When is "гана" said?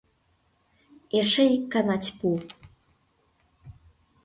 1.73-1.95